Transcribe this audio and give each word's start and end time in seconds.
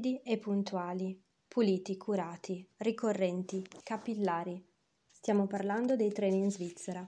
rapidi 0.00 0.20
e 0.24 0.38
puntuali, 0.38 1.20
puliti, 1.46 1.98
curati, 1.98 2.66
ricorrenti, 2.78 3.62
capillari. 3.82 4.64
Stiamo 5.12 5.46
parlando 5.46 5.94
dei 5.94 6.10
treni 6.10 6.38
in 6.38 6.50
Svizzera, 6.50 7.06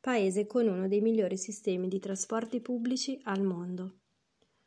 paese 0.00 0.46
con 0.46 0.68
uno 0.68 0.86
dei 0.86 1.00
migliori 1.00 1.36
sistemi 1.36 1.88
di 1.88 1.98
trasporti 1.98 2.60
pubblici 2.60 3.18
al 3.24 3.42
mondo. 3.42 3.94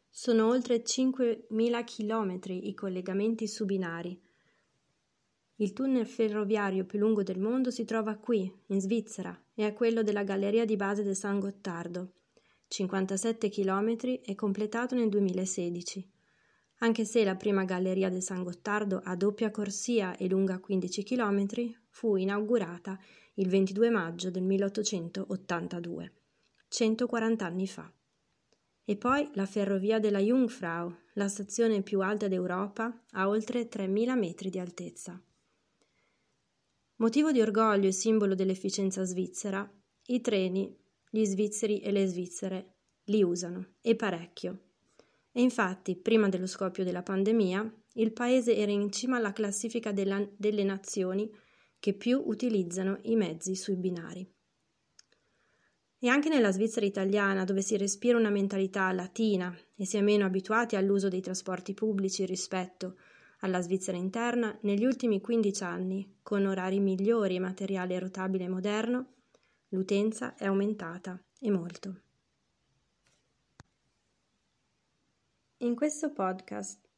Sono 0.09 0.47
oltre 0.47 0.83
5.000 0.83 1.83
chilometri 1.85 2.67
i 2.67 2.73
collegamenti 2.73 3.47
su 3.47 3.63
binari. 3.65 4.19
Il 5.55 5.71
tunnel 5.71 6.05
ferroviario 6.05 6.83
più 6.83 6.99
lungo 6.99 7.23
del 7.23 7.39
mondo 7.39 7.71
si 7.71 7.85
trova 7.85 8.15
qui, 8.15 8.51
in 8.67 8.81
Svizzera, 8.81 9.41
e 9.53 9.65
è 9.65 9.73
quello 9.73 10.03
della 10.03 10.23
galleria 10.23 10.65
di 10.65 10.75
base 10.75 11.01
del 11.01 11.15
San 11.15 11.39
Gottardo, 11.39 12.11
57 12.67 13.47
km 13.47 14.19
e 14.25 14.35
completato 14.35 14.95
nel 14.95 15.07
2016 15.07 16.12
anche 16.83 17.05
se 17.05 17.23
la 17.23 17.35
prima 17.35 17.63
galleria 17.63 18.09
del 18.09 18.21
San 18.21 18.43
Gottardo 18.43 18.99
a 19.03 19.15
doppia 19.15 19.51
corsia 19.51 20.17
e 20.17 20.27
lunga 20.27 20.59
15 20.59 21.03
km 21.03 21.45
fu 21.89 22.17
inaugurata 22.17 22.99
il 23.35 23.47
22 23.47 23.89
maggio 23.89 24.29
del 24.29 24.43
1882, 24.43 26.13
140 26.67 27.45
anni 27.45 27.67
fa. 27.67 27.91
E 28.83 28.97
poi 28.97 29.29
la 29.35 29.45
ferrovia 29.45 29.99
della 29.99 30.19
Jungfrau, 30.19 30.93
la 31.13 31.29
stazione 31.29 31.81
più 31.83 32.01
alta 32.01 32.27
d'Europa, 32.27 33.05
a 33.11 33.29
oltre 33.29 33.69
3.000 33.69 34.17
metri 34.17 34.49
di 34.49 34.59
altezza. 34.59 35.19
Motivo 36.97 37.31
di 37.31 37.39
orgoglio 37.39 37.87
e 37.87 37.93
simbolo 37.93 38.35
dell'efficienza 38.35 39.05
svizzera, 39.05 39.67
i 40.07 40.19
treni, 40.19 40.77
gli 41.09 41.23
svizzeri 41.23 41.79
e 41.79 41.91
le 41.91 42.05
svizzere 42.07 42.75
li 43.05 43.23
usano, 43.23 43.75
e 43.79 43.95
parecchio. 43.95 44.72
E 45.35 45.41
infatti, 45.41 45.95
prima 45.95 46.29
dello 46.29 46.45
scoppio 46.45 46.83
della 46.83 47.01
pandemia, 47.01 47.73
il 47.93 48.13
paese 48.13 48.55
era 48.55 48.71
in 48.71 48.91
cima 48.91 49.17
alla 49.17 49.33
classifica 49.33 49.91
della, 49.91 50.23
delle 50.37 50.63
nazioni 50.63 51.29
che 51.79 51.93
più 51.93 52.21
utilizzano 52.23 52.99
i 53.03 53.15
mezzi 53.15 53.55
sui 53.55 53.75
binari. 53.75 54.31
E 55.97 56.07
anche 56.07 56.29
nella 56.29 56.51
Svizzera 56.51 56.85
italiana, 56.85 57.45
dove 57.45 57.63
si 57.63 57.75
respira 57.77 58.17
una 58.17 58.29
mentalità 58.29 58.91
latina 58.91 59.57
e 59.75 59.85
si 59.85 59.97
è 59.97 60.01
meno 60.01 60.25
abituati 60.25 60.75
all'uso 60.75 61.07
dei 61.07 61.21
trasporti 61.21 61.73
pubblici 61.73 62.25
rispetto 62.25 62.97
alla 63.39 63.61
Svizzera 63.61 63.97
interna, 63.97 64.55
negli 64.61 64.85
ultimi 64.85 65.19
15 65.19 65.63
anni, 65.63 66.19
con 66.21 66.45
orari 66.45 66.79
migliori 66.79 67.35
e 67.35 67.39
materiale 67.39 67.97
rotabile 67.99 68.47
moderno, 68.47 69.13
l'utenza 69.69 70.35
è 70.35 70.45
aumentata 70.45 71.21
e 71.39 71.49
molto. 71.49 72.01
In 75.63 75.75
questo 75.75 76.11
podcast 76.11 76.89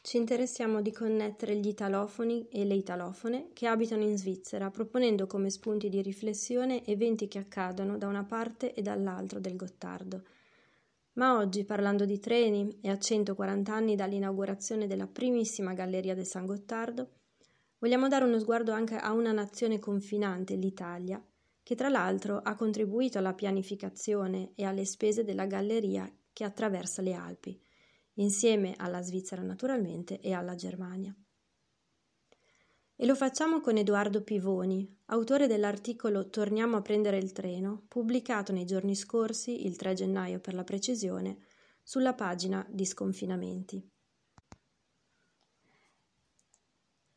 ci 0.00 0.16
interessiamo 0.16 0.80
di 0.80 0.90
connettere 0.90 1.56
gli 1.56 1.68
italofoni 1.68 2.48
e 2.48 2.64
le 2.64 2.72
italofone 2.72 3.50
che 3.52 3.66
abitano 3.66 4.04
in 4.04 4.16
Svizzera, 4.16 4.70
proponendo 4.70 5.26
come 5.26 5.50
spunti 5.50 5.90
di 5.90 6.00
riflessione 6.00 6.82
eventi 6.86 7.28
che 7.28 7.36
accadono 7.36 7.98
da 7.98 8.06
una 8.06 8.24
parte 8.24 8.72
e 8.72 8.80
dall'altra 8.80 9.38
del 9.38 9.54
Gottardo. 9.54 10.22
Ma 11.14 11.36
oggi, 11.36 11.64
parlando 11.64 12.06
di 12.06 12.18
treni 12.18 12.78
e 12.80 12.88
a 12.88 12.98
140 12.98 13.70
anni 13.70 13.96
dall'inaugurazione 13.96 14.86
della 14.86 15.06
primissima 15.06 15.74
galleria 15.74 16.14
del 16.14 16.26
San 16.26 16.46
Gottardo, 16.46 17.10
vogliamo 17.80 18.08
dare 18.08 18.24
uno 18.24 18.38
sguardo 18.38 18.72
anche 18.72 18.96
a 18.96 19.12
una 19.12 19.32
nazione 19.32 19.78
confinante, 19.78 20.54
l'Italia, 20.54 21.22
che 21.62 21.74
tra 21.74 21.90
l'altro 21.90 22.38
ha 22.38 22.54
contribuito 22.54 23.18
alla 23.18 23.34
pianificazione 23.34 24.52
e 24.54 24.64
alle 24.64 24.86
spese 24.86 25.22
della 25.22 25.44
galleria 25.44 26.10
che 26.32 26.44
attraversa 26.44 27.02
le 27.02 27.12
Alpi 27.12 27.60
insieme 28.20 28.74
alla 28.76 29.02
Svizzera 29.02 29.42
naturalmente 29.42 30.20
e 30.20 30.32
alla 30.32 30.54
Germania. 30.54 31.14
E 32.96 33.06
lo 33.06 33.14
facciamo 33.14 33.60
con 33.60 33.78
Edoardo 33.78 34.22
Pivoni, 34.22 34.98
autore 35.06 35.46
dell'articolo 35.46 36.28
Torniamo 36.28 36.76
a 36.76 36.82
prendere 36.82 37.16
il 37.16 37.32
treno, 37.32 37.84
pubblicato 37.88 38.52
nei 38.52 38.66
giorni 38.66 38.94
scorsi, 38.94 39.66
il 39.66 39.76
3 39.76 39.94
gennaio 39.94 40.38
per 40.38 40.52
la 40.52 40.64
precisione, 40.64 41.38
sulla 41.82 42.12
pagina 42.12 42.64
di 42.68 42.84
Sconfinamenti. 42.84 43.90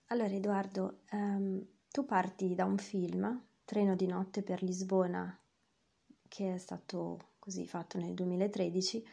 Allora 0.08 0.30
Edoardo, 0.30 1.00
um, 1.12 1.66
tu 1.90 2.06
parti 2.06 2.56
da 2.56 2.63
un 2.66 2.78
film, 2.78 3.42
Treno 3.66 3.96
di 3.96 4.08
notte 4.08 4.42
per 4.42 4.62
Lisbona, 4.62 5.38
che 6.28 6.53
è 6.53 6.58
stato 6.58 7.31
così 7.40 7.66
fatto 7.66 7.97
nel 7.97 8.13
2013, 8.13 9.06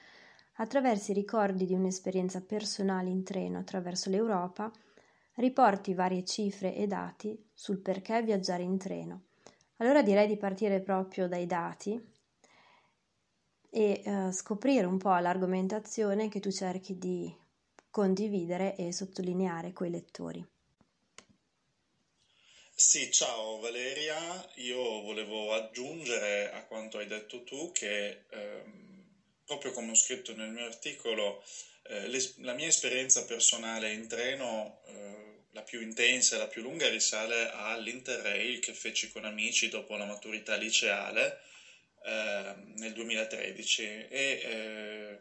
attraverso 0.61 1.11
i 1.11 1.15
ricordi 1.15 1.65
di 1.65 1.75
un'esperienza 1.75 2.43
personale 2.43 3.09
in 3.09 3.25
treno 3.25 3.59
attraverso 3.59 4.11
l'Europa, 4.11 4.71
riporti 5.37 5.95
varie 5.95 6.25
cifre 6.25 6.75
e 6.75 6.87
dati 6.87 7.51
sul 7.53 7.79
perché 7.79 8.23
viaggiare 8.23 8.63
in 8.63 8.77
treno. 8.77 9.23
Allora 9.77 10.03
direi 10.03 10.27
di 10.27 10.37
partire 10.37 10.81
proprio 10.81 11.29
dai 11.29 11.47
dati 11.47 11.99
e 13.71 14.03
eh, 14.05 14.33
scoprire 14.33 14.85
un 14.85 14.99
po' 14.99 15.17
l'argomentazione 15.17 16.29
che 16.29 16.41
tu 16.41 16.51
cerchi 16.51 16.99
di 16.99 17.35
condividere 17.89 18.77
e 18.77 18.93
sottolineare 18.93 19.73
coi 19.73 19.91
lettori. 19.91 20.47
Sì, 22.75 23.11
ciao 23.11 23.61
Valeria, 23.61 24.17
io 24.57 25.03
volevo 25.03 25.53
aggiungere 25.53 26.51
a 26.53 26.65
quanto 26.65 26.99
hai 26.99 27.07
detto 27.07 27.45
tu 27.45 27.71
che 27.73 28.25
ehm, 28.31 28.90
proprio 29.51 29.73
come 29.73 29.91
ho 29.91 29.97
scritto 29.97 30.33
nel 30.37 30.51
mio 30.51 30.65
articolo, 30.65 31.43
eh, 31.89 32.09
la 32.37 32.53
mia 32.53 32.69
esperienza 32.69 33.25
personale 33.25 33.93
in 33.93 34.07
treno, 34.07 34.81
eh, 34.87 35.47
la 35.51 35.63
più 35.63 35.81
intensa 35.81 36.37
e 36.37 36.39
la 36.39 36.47
più 36.47 36.63
lunga, 36.63 36.89
risale 36.89 37.51
all'Interrail 37.51 38.61
che 38.61 38.73
feci 38.73 39.11
con 39.11 39.25
amici 39.25 39.69
dopo 39.69 39.97
la 39.97 40.05
maturità 40.05 40.55
liceale 40.55 41.41
eh, 42.05 42.55
nel 42.77 42.93
2013 42.93 43.83
e 44.09 45.19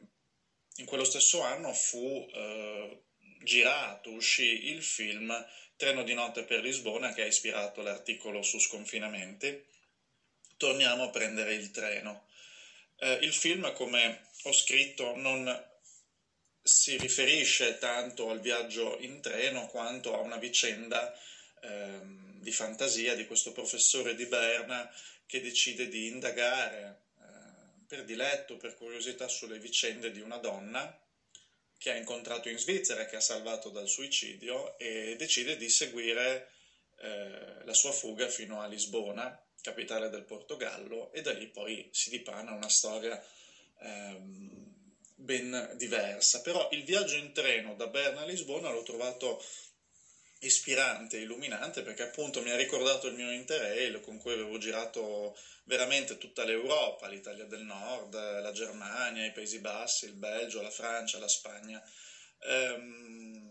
in 0.76 0.86
quello 0.86 1.04
stesso 1.04 1.42
anno 1.42 1.74
fu 1.74 2.30
eh, 2.32 3.02
girato, 3.42 4.12
uscì 4.12 4.70
il 4.70 4.84
film 4.84 5.34
Treno 5.80 6.04
di 6.04 6.14
notte 6.14 6.44
per 6.44 6.60
Lisbona 6.60 7.14
che 7.14 7.22
ha 7.22 7.26
ispirato 7.26 7.82
l'articolo 7.82 8.42
su 8.42 8.60
sconfinamenti. 8.60 9.66
Torniamo 10.58 11.04
a 11.04 11.10
prendere 11.10 11.54
il 11.54 11.72
treno. 11.72 12.26
Eh, 13.02 13.20
il 13.22 13.34
film, 13.34 13.72
come 13.74 14.28
ho 14.44 14.52
scritto, 14.52 15.16
non 15.16 15.68
si 16.62 16.98
riferisce 16.98 17.78
tanto 17.78 18.30
al 18.30 18.42
viaggio 18.42 18.98
in 19.00 19.22
treno 19.22 19.68
quanto 19.68 20.14
a 20.14 20.20
una 20.20 20.38
vicenda 20.38 21.18
eh, 21.62 22.00
di 22.04 22.52
fantasia 22.52 23.16
di 23.16 23.26
questo 23.26 23.54
professore 23.54 24.16
di 24.16 24.26
Berna 24.26 24.90
che 25.26 25.42
decide 25.42 25.88
di 25.88 26.08
indagare 26.08 27.04
eh, 27.20 27.86
per 27.88 28.04
diletto, 28.04 28.58
per 28.58 28.76
curiosità 28.76 29.30
sulle 29.30 29.60
vicende 29.60 30.12
di 30.12 30.20
una 30.20 30.38
donna 30.38 30.94
che 31.78 31.92
ha 31.92 31.96
incontrato 31.96 32.50
in 32.50 32.58
Svizzera, 32.58 33.06
che 33.06 33.16
ha 33.16 33.22
salvato 33.22 33.70
dal 33.70 33.88
suicidio 33.88 34.78
e 34.78 35.16
decide 35.18 35.56
di 35.56 35.70
seguire 35.70 36.52
eh, 37.00 37.64
la 37.64 37.74
sua 37.74 37.94
fuga 37.94 38.28
fino 38.28 38.60
a 38.60 38.68
Lisbona 38.68 39.42
capitale 39.70 40.10
del 40.10 40.24
Portogallo, 40.24 41.12
e 41.12 41.22
da 41.22 41.32
lì 41.32 41.48
poi 41.48 41.88
si 41.92 42.10
dipana 42.10 42.52
una 42.52 42.70
storia 42.70 43.22
ehm, 43.82 44.78
ben 45.16 45.72
diversa. 45.76 46.42
Però 46.42 46.68
il 46.72 46.84
viaggio 46.84 47.16
in 47.16 47.32
treno 47.32 47.76
da 47.76 47.88
Berna 47.88 48.22
a 48.22 48.26
Lisbona 48.26 48.70
l'ho 48.70 48.84
trovato 48.84 49.42
ispirante, 50.40 51.18
illuminante, 51.18 51.82
perché 51.82 52.04
appunto 52.04 52.42
mi 52.42 52.50
ha 52.50 52.56
ricordato 52.56 53.08
il 53.08 53.14
mio 53.14 53.32
Interrail 53.32 54.00
con 54.00 54.18
cui 54.18 54.32
avevo 54.32 54.58
girato 54.58 55.38
veramente 55.66 56.18
tutta 56.18 56.44
l'Europa, 56.44 57.08
l'Italia 57.08 57.46
del 57.46 57.62
Nord, 57.62 58.14
la 58.14 58.52
Germania, 58.52 59.26
i 59.26 59.32
Paesi 59.32 59.60
Bassi, 59.60 60.06
il 60.06 60.14
Belgio, 60.14 60.62
la 60.62 60.70
Francia, 60.70 61.20
la 61.20 61.28
Spagna. 61.28 61.84
Ehm, 62.44 63.49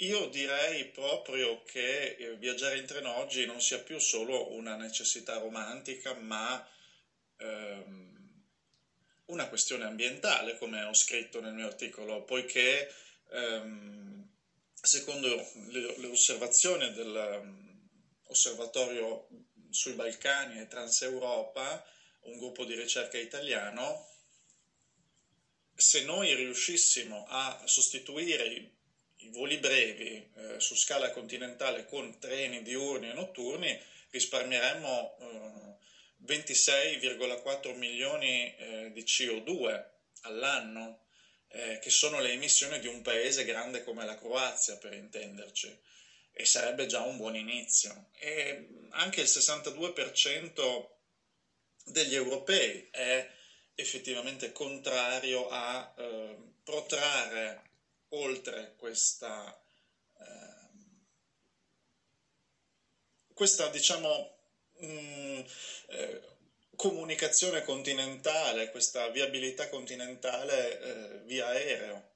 io 0.00 0.26
direi 0.26 0.84
proprio 0.86 1.62
che 1.64 2.16
eh, 2.16 2.36
viaggiare 2.36 2.78
in 2.78 2.86
treno 2.86 3.10
oggi 3.12 3.44
non 3.44 3.60
sia 3.60 3.80
più 3.80 3.98
solo 3.98 4.52
una 4.52 4.76
necessità 4.76 5.36
romantica, 5.36 6.14
ma 6.14 6.64
ehm, 7.36 8.44
una 9.26 9.48
questione 9.48 9.84
ambientale, 9.84 10.56
come 10.56 10.82
ho 10.82 10.94
scritto 10.94 11.40
nel 11.40 11.52
mio 11.54 11.66
articolo, 11.66 12.24
poiché 12.24 12.90
ehm, 13.30 14.26
secondo 14.80 15.46
le, 15.68 15.94
le 15.98 16.06
osservazioni 16.06 16.90
dell'osservatorio 16.92 19.26
sui 19.70 19.92
Balcani 19.92 20.58
e 20.58 20.66
Transeuropa, 20.66 21.84
un 22.22 22.38
gruppo 22.38 22.64
di 22.64 22.74
ricerca 22.74 23.18
italiano, 23.18 24.06
se 25.74 26.00
noi 26.02 26.34
riuscissimo 26.34 27.24
a 27.26 27.62
sostituire 27.66 28.46
i 29.20 29.28
voli 29.30 29.58
brevi 29.58 30.30
eh, 30.34 30.60
su 30.60 30.74
scala 30.74 31.10
continentale 31.10 31.84
con 31.86 32.18
treni 32.18 32.62
diurni 32.62 33.10
e 33.10 33.14
notturni 33.14 33.78
risparmieremmo 34.10 35.16
eh, 35.18 35.70
26,4 36.26 37.76
milioni 37.76 38.54
eh, 38.56 38.90
di 38.92 39.02
CO2 39.02 39.84
all'anno 40.22 41.04
eh, 41.48 41.78
che 41.80 41.90
sono 41.90 42.20
le 42.20 42.32
emissioni 42.32 42.78
di 42.78 42.86
un 42.86 43.02
paese 43.02 43.44
grande 43.44 43.82
come 43.82 44.04
la 44.04 44.16
Croazia, 44.16 44.76
per 44.76 44.92
intenderci, 44.92 45.78
e 46.32 46.44
sarebbe 46.44 46.86
già 46.86 47.00
un 47.00 47.16
buon 47.16 47.36
inizio. 47.36 48.10
E 48.18 48.68
anche 48.90 49.22
il 49.22 49.26
62% 49.26 50.88
degli 51.86 52.14
europei 52.14 52.88
è 52.90 53.28
effettivamente 53.74 54.52
contrario 54.52 55.48
a 55.48 55.94
eh, 55.96 56.36
protrarre 56.62 57.69
oltre 58.10 58.74
questa, 58.76 59.60
eh, 60.18 60.68
questa 63.32 63.68
diciamo, 63.68 64.38
mh, 64.78 64.86
mm, 64.86 65.40
eh, 65.88 66.20
comunicazione 66.76 67.62
continentale, 67.62 68.70
questa 68.70 69.08
viabilità 69.08 69.68
continentale 69.68 70.80
eh, 70.80 71.18
via 71.24 71.48
aereo, 71.48 72.08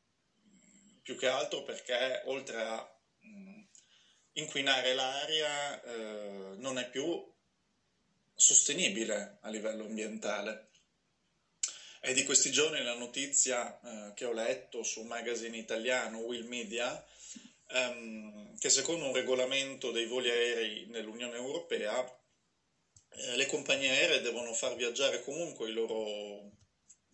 più 1.02 1.16
che 1.16 1.26
altro 1.28 1.62
perché 1.62 2.22
oltre 2.24 2.62
a 2.62 2.98
mh, 3.20 3.28
mm, 3.28 3.60
inquinare 4.34 4.94
l'aria 4.94 5.80
eh, 5.82 6.54
non 6.56 6.78
è 6.78 6.88
più 6.88 7.32
sostenibile 8.34 9.38
a 9.40 9.48
livello 9.48 9.84
ambientale. 9.84 10.70
È 12.04 12.12
di 12.12 12.22
questi 12.22 12.50
giorni 12.50 12.82
la 12.82 12.92
notizia 12.92 13.80
eh, 13.80 14.12
che 14.12 14.26
ho 14.26 14.32
letto 14.34 14.82
su 14.82 15.00
un 15.00 15.06
magazine 15.06 15.56
italiano, 15.56 16.18
Will 16.18 16.46
Media, 16.46 17.02
ehm, 17.68 18.58
che 18.58 18.68
secondo 18.68 19.06
un 19.06 19.14
regolamento 19.14 19.90
dei 19.90 20.04
voli 20.04 20.28
aerei 20.28 20.84
nell'Unione 20.88 21.36
Europea, 21.36 22.04
eh, 23.08 23.36
le 23.36 23.46
compagnie 23.46 23.88
aeree 23.88 24.20
devono 24.20 24.52
far 24.52 24.76
viaggiare 24.76 25.22
comunque 25.22 25.70
i 25.70 25.72
loro 25.72 26.50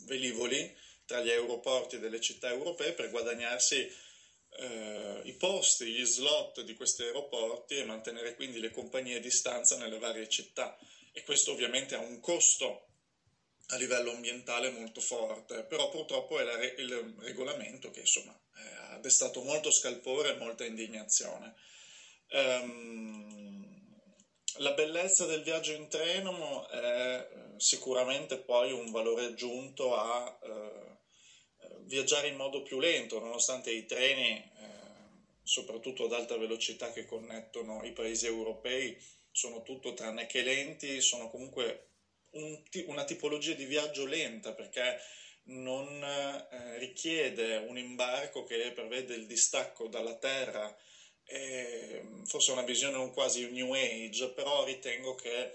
velivoli 0.06 0.76
tra 1.04 1.20
gli 1.20 1.30
aeroporti 1.30 2.00
delle 2.00 2.20
città 2.20 2.48
europee 2.48 2.92
per 2.92 3.10
guadagnarsi 3.10 3.88
eh, 4.58 5.20
i 5.22 5.34
posti, 5.34 5.92
gli 5.92 6.04
slot 6.04 6.62
di 6.62 6.74
questi 6.74 7.02
aeroporti 7.02 7.76
e 7.76 7.84
mantenere 7.84 8.34
quindi 8.34 8.58
le 8.58 8.72
compagnie 8.72 9.18
a 9.18 9.20
distanza 9.20 9.76
nelle 9.76 10.00
varie 10.00 10.28
città. 10.28 10.76
E 11.12 11.22
questo 11.22 11.52
ovviamente 11.52 11.94
ha 11.94 12.00
un 12.00 12.18
costo 12.18 12.89
a 13.70 13.76
livello 13.76 14.10
ambientale 14.10 14.70
molto 14.70 15.00
forte, 15.00 15.64
però 15.64 15.88
purtroppo 15.88 16.38
è 16.40 16.44
re- 16.44 16.74
il 16.78 17.14
regolamento 17.20 17.90
che 17.90 18.00
insomma 18.00 18.38
ha 18.90 18.98
destato 18.98 19.42
molto 19.42 19.70
scalpore 19.70 20.30
e 20.30 20.36
molta 20.36 20.64
indignazione. 20.64 21.54
Um, 22.30 23.68
la 24.58 24.72
bellezza 24.72 25.24
del 25.26 25.42
viaggio 25.42 25.72
in 25.72 25.88
treno 25.88 26.68
è 26.68 27.26
sicuramente 27.56 28.38
poi 28.38 28.72
un 28.72 28.90
valore 28.90 29.24
aggiunto 29.24 29.96
a 29.96 30.38
uh, 30.42 31.84
viaggiare 31.84 32.28
in 32.28 32.36
modo 32.36 32.62
più 32.62 32.78
lento, 32.80 33.20
nonostante 33.20 33.70
i 33.70 33.86
treni, 33.86 34.50
uh, 34.56 35.38
soprattutto 35.42 36.04
ad 36.04 36.12
alta 36.12 36.36
velocità 36.36 36.92
che 36.92 37.04
connettono 37.04 37.84
i 37.84 37.92
paesi 37.92 38.26
europei, 38.26 39.00
sono 39.30 39.62
tutto 39.62 39.94
tranne 39.94 40.26
che 40.26 40.42
lenti, 40.42 41.00
sono 41.00 41.30
comunque 41.30 41.89
un, 42.32 42.62
una 42.86 43.04
tipologia 43.04 43.52
di 43.54 43.64
viaggio 43.64 44.04
lenta 44.04 44.52
perché 44.52 44.98
non 45.44 46.02
eh, 46.02 46.78
richiede 46.78 47.56
un 47.56 47.78
imbarco 47.78 48.44
che 48.44 48.72
prevede 48.72 49.14
il 49.14 49.26
distacco 49.26 49.88
dalla 49.88 50.14
terra, 50.14 50.74
e 51.24 52.02
forse 52.24 52.50
una 52.50 52.62
visione 52.62 52.96
un 52.96 53.12
quasi 53.12 53.46
new 53.48 53.72
age, 53.72 54.30
però 54.30 54.64
ritengo 54.64 55.14
che 55.14 55.52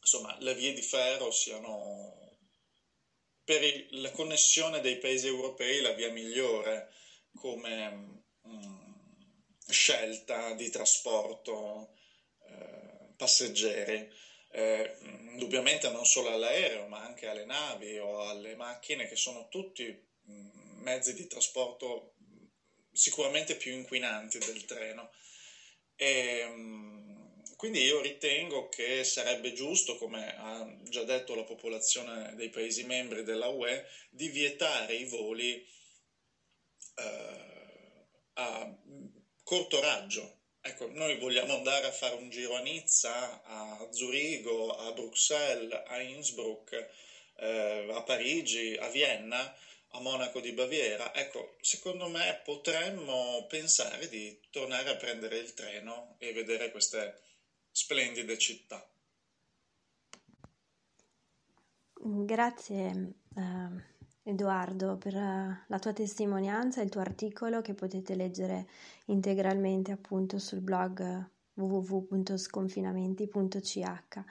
insomma, 0.00 0.34
le 0.38 0.54
vie 0.54 0.72
di 0.72 0.80
ferro 0.82 1.30
siano 1.30 2.38
per 3.44 3.62
il, 3.62 4.00
la 4.00 4.10
connessione 4.10 4.80
dei 4.80 4.96
paesi 4.96 5.26
europei 5.26 5.80
la 5.82 5.92
via 5.92 6.10
migliore 6.10 6.88
come 7.34 7.90
mh, 7.90 8.22
mm, 8.48 9.68
scelta 9.68 10.54
di 10.54 10.70
trasporto 10.70 11.92
eh, 12.48 13.12
passeggeri 13.16 14.08
eh, 14.52 14.96
indubbiamente 15.00 15.88
non 15.90 16.04
solo 16.04 16.30
all'aereo, 16.30 16.86
ma 16.86 17.02
anche 17.02 17.26
alle 17.26 17.44
navi 17.44 17.98
o 17.98 18.28
alle 18.28 18.54
macchine, 18.54 19.06
che 19.06 19.16
sono 19.16 19.46
tutti 19.48 19.84
mm, 20.28 20.82
mezzi 20.82 21.14
di 21.14 21.26
trasporto 21.26 22.12
sicuramente 22.92 23.56
più 23.56 23.72
inquinanti 23.72 24.38
del 24.38 24.64
treno. 24.64 25.10
E, 25.96 26.44
mm, 26.48 27.20
quindi 27.56 27.82
io 27.82 28.00
ritengo 28.00 28.68
che 28.68 29.04
sarebbe 29.04 29.52
giusto, 29.52 29.94
come 29.96 30.34
ha 30.36 30.66
già 30.84 31.02
detto 31.04 31.34
la 31.34 31.44
popolazione 31.44 32.34
dei 32.34 32.48
Paesi 32.48 32.82
membri 32.84 33.22
della 33.22 33.48
UE, 33.48 33.84
di 34.08 34.28
vietare 34.28 34.94
i 34.94 35.04
voli 35.04 35.62
eh, 36.96 38.06
a 38.34 38.76
corto 39.42 39.80
raggio, 39.80 40.39
Ecco, 40.62 40.90
noi 40.92 41.18
vogliamo 41.18 41.54
andare 41.54 41.86
a 41.86 41.92
fare 41.92 42.16
un 42.16 42.28
giro 42.28 42.54
a 42.54 42.60
Nizza, 42.60 43.42
a 43.44 43.88
Zurigo, 43.90 44.76
a 44.76 44.92
Bruxelles, 44.92 45.82
a 45.86 46.00
Innsbruck, 46.02 46.88
eh, 47.36 47.88
a 47.90 48.02
Parigi, 48.02 48.76
a 48.76 48.88
Vienna, 48.88 49.56
a 49.92 50.00
Monaco 50.00 50.40
di 50.40 50.52
Baviera. 50.52 51.14
Ecco, 51.14 51.56
secondo 51.62 52.08
me 52.08 52.40
potremmo 52.44 53.46
pensare 53.48 54.08
di 54.08 54.38
tornare 54.50 54.90
a 54.90 54.96
prendere 54.96 55.38
il 55.38 55.54
treno 55.54 56.16
e 56.18 56.32
vedere 56.32 56.70
queste 56.70 57.20
splendide 57.70 58.36
città. 58.36 58.86
Grazie. 62.02 63.14
Uh 63.34 63.98
Edoardo, 64.22 64.96
per 64.96 65.16
eh, 65.16 65.64
la 65.66 65.78
tua 65.78 65.92
testimonianza 65.92 66.80
e 66.80 66.84
il 66.84 66.90
tuo 66.90 67.00
articolo 67.00 67.60
che 67.62 67.74
potete 67.74 68.14
leggere 68.14 68.68
integralmente 69.06 69.90
appunto 69.92 70.38
sul 70.38 70.60
blog 70.60 71.28
www.sconfinamenti.ch. 71.54 74.24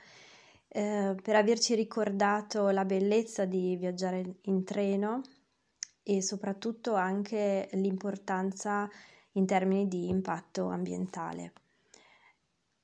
Eh, 0.71 1.15
per 1.21 1.35
averci 1.35 1.75
ricordato 1.75 2.69
la 2.69 2.85
bellezza 2.85 3.45
di 3.45 3.75
viaggiare 3.75 4.37
in 4.43 4.63
treno 4.63 5.21
e 6.03 6.21
soprattutto 6.21 6.93
anche 6.93 7.69
l'importanza 7.73 8.87
in 9.33 9.45
termini 9.45 9.87
di 9.87 10.09
impatto 10.09 10.67
ambientale. 10.67 11.53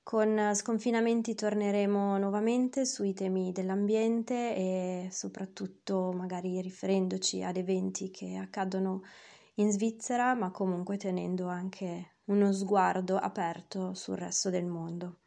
Con 0.05 0.51
sconfinamenti 0.53 1.33
torneremo 1.33 2.19
nuovamente 2.19 2.85
sui 2.85 3.15
temi 3.15 3.51
dell'ambiente 3.51 4.55
e 4.55 5.07
soprattutto 5.09 6.11
magari 6.11 6.61
riferendoci 6.61 7.41
ad 7.41 7.57
eventi 7.57 8.11
che 8.11 8.35
accadono 8.35 9.01
in 9.55 9.71
Svizzera, 9.71 10.35
ma 10.35 10.51
comunque 10.51 10.97
tenendo 10.97 11.47
anche 11.47 12.17
uno 12.25 12.53
sguardo 12.53 13.17
aperto 13.17 13.95
sul 13.95 14.17
resto 14.17 14.51
del 14.51 14.67
mondo. 14.67 15.21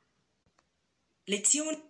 Lezione 1.24 1.87